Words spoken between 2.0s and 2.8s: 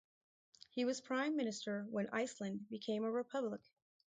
Iceland